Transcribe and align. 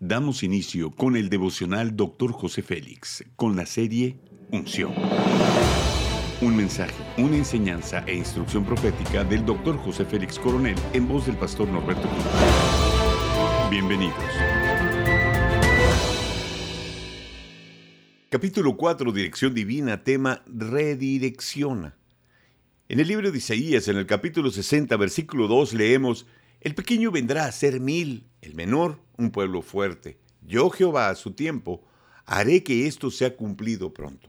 Damos 0.00 0.42
inicio 0.42 0.90
con 0.90 1.16
el 1.16 1.30
devocional 1.30 1.96
Dr. 1.96 2.30
José 2.30 2.60
Félix, 2.60 3.24
con 3.34 3.56
la 3.56 3.64
serie 3.64 4.18
Unción. 4.52 4.92
Un 6.42 6.54
mensaje, 6.54 6.92
una 7.16 7.38
enseñanza 7.38 8.04
e 8.06 8.14
instrucción 8.14 8.66
profética 8.66 9.24
del 9.24 9.46
Dr. 9.46 9.78
José 9.78 10.04
Félix 10.04 10.38
Coronel 10.38 10.76
en 10.92 11.08
voz 11.08 11.24
del 11.24 11.36
pastor 11.36 11.66
Norberto 11.68 12.06
Cruz. 12.06 12.24
Bienvenidos. 13.70 14.14
Capítulo 18.28 18.76
4, 18.76 19.12
Dirección 19.12 19.54
Divina, 19.54 20.04
tema 20.04 20.42
Redirecciona. 20.46 21.96
En 22.90 23.00
el 23.00 23.08
libro 23.08 23.32
de 23.32 23.38
Isaías, 23.38 23.88
en 23.88 23.96
el 23.96 24.04
capítulo 24.04 24.50
60, 24.50 24.94
versículo 24.98 25.48
2, 25.48 25.72
leemos, 25.72 26.26
El 26.66 26.74
pequeño 26.74 27.12
vendrá 27.12 27.44
a 27.44 27.52
ser 27.52 27.78
mil, 27.78 28.26
el 28.40 28.56
menor 28.56 28.98
un 29.18 29.30
pueblo 29.30 29.62
fuerte. 29.62 30.18
Yo 30.42 30.68
Jehová 30.68 31.10
a 31.10 31.14
su 31.14 31.30
tiempo 31.30 31.84
haré 32.24 32.64
que 32.64 32.88
esto 32.88 33.12
sea 33.12 33.36
cumplido 33.36 33.94
pronto. 33.94 34.28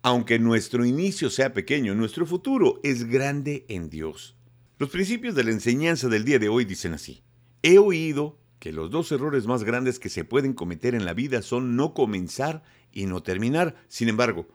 Aunque 0.00 0.38
nuestro 0.38 0.86
inicio 0.86 1.28
sea 1.28 1.52
pequeño, 1.52 1.94
nuestro 1.94 2.24
futuro 2.24 2.80
es 2.82 3.04
grande 3.04 3.66
en 3.68 3.90
Dios. 3.90 4.36
Los 4.78 4.88
principios 4.88 5.34
de 5.34 5.44
la 5.44 5.50
enseñanza 5.50 6.08
del 6.08 6.24
día 6.24 6.38
de 6.38 6.48
hoy 6.48 6.64
dicen 6.64 6.94
así. 6.94 7.22
He 7.62 7.76
oído 7.76 8.38
que 8.58 8.72
los 8.72 8.90
dos 8.90 9.12
errores 9.12 9.46
más 9.46 9.62
grandes 9.62 9.98
que 9.98 10.08
se 10.08 10.24
pueden 10.24 10.54
cometer 10.54 10.94
en 10.94 11.04
la 11.04 11.12
vida 11.12 11.42
son 11.42 11.76
no 11.76 11.92
comenzar 11.92 12.62
y 12.90 13.04
no 13.04 13.22
terminar. 13.22 13.76
Sin 13.88 14.08
embargo, 14.08 14.48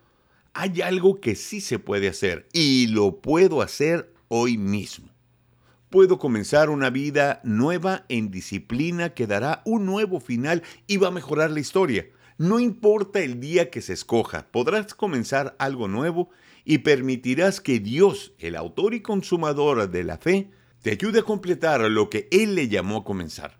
hay 0.53 0.81
algo 0.81 1.21
que 1.21 1.35
sí 1.35 1.61
se 1.61 1.77
puede 1.77 2.07
hacer 2.07 2.47
y 2.51 2.87
lo 2.87 3.21
puedo 3.21 3.61
hacer 3.61 4.11
hoy 4.27 4.57
mismo. 4.57 5.14
Puedo 5.89 6.17
comenzar 6.17 6.69
una 6.69 6.89
vida 6.89 7.41
nueva 7.43 8.05
en 8.09 8.31
disciplina 8.31 9.13
que 9.13 9.27
dará 9.27 9.61
un 9.65 9.85
nuevo 9.85 10.19
final 10.19 10.63
y 10.87 10.97
va 10.97 11.09
a 11.09 11.11
mejorar 11.11 11.51
la 11.51 11.59
historia. 11.59 12.07
No 12.37 12.59
importa 12.59 13.19
el 13.19 13.39
día 13.39 13.69
que 13.69 13.81
se 13.81 13.93
escoja, 13.93 14.47
podrás 14.51 14.93
comenzar 14.93 15.55
algo 15.57 15.87
nuevo 15.87 16.29
y 16.65 16.79
permitirás 16.79 17.61
que 17.61 17.79
Dios, 17.79 18.33
el 18.39 18.55
autor 18.55 18.93
y 18.93 19.01
consumador 19.01 19.89
de 19.89 20.03
la 20.03 20.17
fe, 20.17 20.49
te 20.81 20.91
ayude 20.91 21.19
a 21.19 21.23
completar 21.23 21.79
lo 21.81 22.09
que 22.09 22.27
Él 22.31 22.55
le 22.55 22.67
llamó 22.67 22.97
a 22.97 23.03
comenzar. 23.03 23.59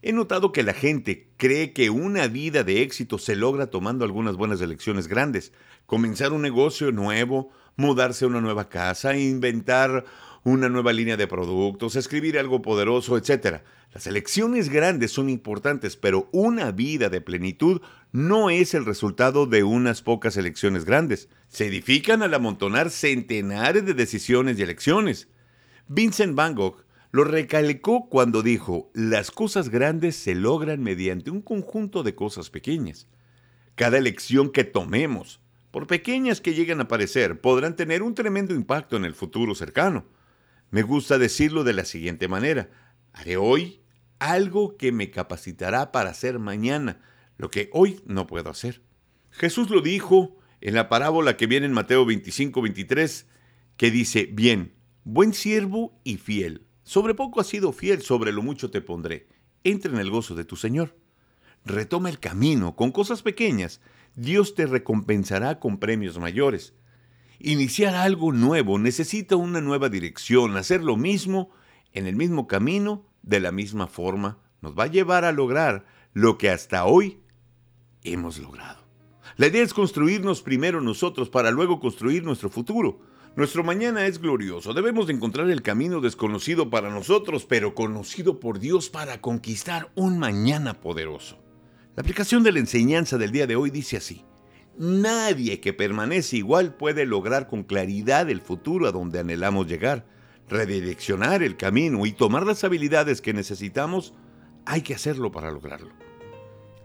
He 0.00 0.12
notado 0.12 0.52
que 0.52 0.62
la 0.62 0.74
gente 0.74 1.30
cree 1.38 1.72
que 1.72 1.88
una 1.88 2.28
vida 2.28 2.62
de 2.62 2.82
éxito 2.82 3.18
se 3.18 3.36
logra 3.36 3.68
tomando 3.68 4.04
algunas 4.04 4.36
buenas 4.36 4.60
elecciones 4.60 5.08
grandes, 5.08 5.52
comenzar 5.86 6.34
un 6.34 6.42
negocio 6.42 6.92
nuevo, 6.92 7.50
mudarse 7.76 8.26
a 8.26 8.28
una 8.28 8.42
nueva 8.42 8.68
casa, 8.68 9.16
inventar 9.16 10.04
una 10.44 10.68
nueva 10.68 10.92
línea 10.92 11.16
de 11.16 11.26
productos, 11.26 11.96
escribir 11.96 12.38
algo 12.38 12.60
poderoso, 12.60 13.16
etc. 13.16 13.62
Las 13.92 14.06
elecciones 14.06 14.68
grandes 14.68 15.10
son 15.10 15.30
importantes, 15.30 15.96
pero 15.96 16.28
una 16.32 16.70
vida 16.70 17.08
de 17.08 17.22
plenitud 17.22 17.80
no 18.12 18.50
es 18.50 18.74
el 18.74 18.84
resultado 18.84 19.46
de 19.46 19.64
unas 19.64 20.02
pocas 20.02 20.36
elecciones 20.36 20.84
grandes. 20.84 21.28
Se 21.48 21.66
edifican 21.66 22.22
al 22.22 22.34
amontonar 22.34 22.90
centenares 22.90 23.86
de 23.86 23.94
decisiones 23.94 24.58
y 24.58 24.62
elecciones. 24.62 25.28
Vincent 25.88 26.34
Van 26.34 26.54
Gogh 26.54 26.84
lo 27.10 27.24
recalcó 27.24 28.08
cuando 28.10 28.42
dijo, 28.42 28.90
las 28.92 29.30
cosas 29.30 29.70
grandes 29.70 30.16
se 30.16 30.34
logran 30.34 30.82
mediante 30.82 31.30
un 31.30 31.40
conjunto 31.40 32.02
de 32.02 32.14
cosas 32.14 32.50
pequeñas. 32.50 33.06
Cada 33.76 33.98
elección 33.98 34.50
que 34.50 34.64
tomemos, 34.64 35.40
por 35.70 35.86
pequeñas 35.86 36.40
que 36.40 36.54
lleguen 36.54 36.80
a 36.80 36.88
parecer, 36.88 37.40
podrán 37.40 37.76
tener 37.76 38.02
un 38.02 38.14
tremendo 38.14 38.54
impacto 38.54 38.96
en 38.96 39.04
el 39.04 39.14
futuro 39.14 39.54
cercano. 39.54 40.04
Me 40.74 40.82
gusta 40.82 41.18
decirlo 41.18 41.62
de 41.62 41.72
la 41.72 41.84
siguiente 41.84 42.26
manera. 42.26 42.68
Haré 43.12 43.36
hoy 43.36 43.80
algo 44.18 44.76
que 44.76 44.90
me 44.90 45.08
capacitará 45.12 45.92
para 45.92 46.10
hacer 46.10 46.40
mañana 46.40 47.00
lo 47.38 47.48
que 47.48 47.70
hoy 47.72 48.00
no 48.06 48.26
puedo 48.26 48.50
hacer. 48.50 48.82
Jesús 49.30 49.70
lo 49.70 49.82
dijo 49.82 50.36
en 50.60 50.74
la 50.74 50.88
parábola 50.88 51.36
que 51.36 51.46
viene 51.46 51.66
en 51.66 51.72
Mateo 51.72 52.04
25, 52.04 52.60
23, 52.60 53.28
que 53.76 53.92
dice, 53.92 54.28
bien, 54.32 54.74
buen 55.04 55.32
siervo 55.32 55.96
y 56.02 56.16
fiel. 56.16 56.66
Sobre 56.82 57.14
poco 57.14 57.40
has 57.40 57.46
sido 57.46 57.72
fiel, 57.72 58.02
sobre 58.02 58.32
lo 58.32 58.42
mucho 58.42 58.72
te 58.72 58.80
pondré. 58.80 59.28
Entra 59.62 59.92
en 59.92 60.00
el 60.00 60.10
gozo 60.10 60.34
de 60.34 60.44
tu 60.44 60.56
Señor. 60.56 60.98
Retoma 61.64 62.08
el 62.08 62.18
camino 62.18 62.74
con 62.74 62.90
cosas 62.90 63.22
pequeñas. 63.22 63.80
Dios 64.16 64.56
te 64.56 64.66
recompensará 64.66 65.60
con 65.60 65.78
premios 65.78 66.18
mayores. 66.18 66.74
Iniciar 67.40 67.94
algo 67.94 68.32
nuevo 68.32 68.78
necesita 68.78 69.36
una 69.36 69.60
nueva 69.60 69.88
dirección. 69.88 70.56
Hacer 70.56 70.82
lo 70.82 70.96
mismo 70.96 71.50
en 71.92 72.06
el 72.06 72.16
mismo 72.16 72.46
camino, 72.46 73.06
de 73.22 73.40
la 73.40 73.52
misma 73.52 73.86
forma, 73.86 74.38
nos 74.60 74.74
va 74.74 74.84
a 74.84 74.88
llevar 74.88 75.24
a 75.24 75.32
lograr 75.32 75.86
lo 76.12 76.38
que 76.38 76.50
hasta 76.50 76.84
hoy 76.84 77.20
hemos 78.02 78.38
logrado. 78.38 78.84
La 79.36 79.48
idea 79.48 79.62
es 79.62 79.74
construirnos 79.74 80.42
primero 80.42 80.80
nosotros 80.80 81.28
para 81.28 81.50
luego 81.50 81.80
construir 81.80 82.22
nuestro 82.22 82.50
futuro. 82.50 83.00
Nuestro 83.36 83.64
mañana 83.64 84.06
es 84.06 84.20
glorioso. 84.20 84.74
Debemos 84.74 85.08
de 85.08 85.14
encontrar 85.14 85.50
el 85.50 85.62
camino 85.62 86.00
desconocido 86.00 86.70
para 86.70 86.90
nosotros, 86.90 87.46
pero 87.46 87.74
conocido 87.74 88.38
por 88.38 88.60
Dios 88.60 88.90
para 88.90 89.20
conquistar 89.20 89.90
un 89.96 90.20
mañana 90.20 90.80
poderoso. 90.80 91.42
La 91.96 92.02
aplicación 92.02 92.44
de 92.44 92.52
la 92.52 92.60
enseñanza 92.60 93.18
del 93.18 93.32
día 93.32 93.48
de 93.48 93.56
hoy 93.56 93.70
dice 93.70 93.96
así. 93.96 94.24
Nadie 94.76 95.60
que 95.60 95.72
permanece 95.72 96.36
igual 96.36 96.74
puede 96.74 97.06
lograr 97.06 97.46
con 97.46 97.62
claridad 97.62 98.28
el 98.28 98.40
futuro 98.40 98.88
a 98.88 98.92
donde 98.92 99.20
anhelamos 99.20 99.66
llegar. 99.66 100.06
Redireccionar 100.48 101.42
el 101.42 101.56
camino 101.56 102.04
y 102.06 102.12
tomar 102.12 102.44
las 102.44 102.64
habilidades 102.64 103.20
que 103.20 103.32
necesitamos, 103.32 104.14
hay 104.66 104.82
que 104.82 104.94
hacerlo 104.94 105.30
para 105.30 105.50
lograrlo. 105.50 105.90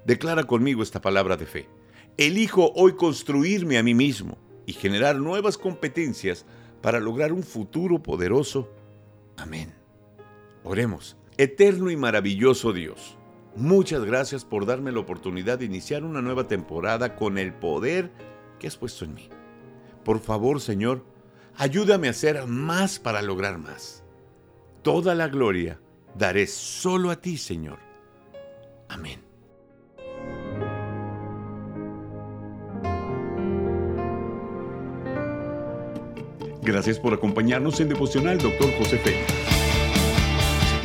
Declara 0.05 0.45
conmigo 0.45 0.83
esta 0.83 1.01
palabra 1.01 1.35
de 1.35 1.45
fe. 1.45 1.69
Elijo 2.17 2.71
hoy 2.75 2.93
construirme 2.93 3.77
a 3.77 3.83
mí 3.83 3.93
mismo 3.93 4.37
y 4.65 4.73
generar 4.73 5.17
nuevas 5.17 5.57
competencias 5.57 6.45
para 6.81 6.99
lograr 6.99 7.33
un 7.33 7.43
futuro 7.43 8.01
poderoso. 8.01 8.71
Amén. 9.37 9.73
Oremos. 10.63 11.17
Eterno 11.37 11.89
y 11.89 11.95
maravilloso 11.95 12.73
Dios. 12.73 13.18
Muchas 13.55 14.05
gracias 14.05 14.45
por 14.45 14.65
darme 14.65 14.91
la 14.91 14.99
oportunidad 14.99 15.59
de 15.59 15.65
iniciar 15.65 16.03
una 16.03 16.21
nueva 16.21 16.47
temporada 16.47 17.15
con 17.15 17.37
el 17.37 17.53
poder 17.53 18.11
que 18.59 18.67
has 18.67 18.77
puesto 18.77 19.05
en 19.05 19.15
mí. 19.15 19.29
Por 20.03 20.19
favor, 20.19 20.61
Señor, 20.61 21.03
ayúdame 21.57 22.07
a 22.07 22.11
hacer 22.11 22.45
más 22.47 22.99
para 22.99 23.21
lograr 23.21 23.57
más. 23.57 24.03
Toda 24.81 25.13
la 25.15 25.27
gloria 25.27 25.79
daré 26.15 26.47
solo 26.47 27.11
a 27.11 27.17
ti, 27.17 27.37
Señor. 27.37 27.79
Amén. 28.87 29.19
Gracias 36.61 36.99
por 36.99 37.13
acompañarnos 37.13 37.79
en 37.79 37.89
Devocional, 37.89 38.37
Dr. 38.37 38.71
José 38.77 38.97
Félix. 38.99 39.58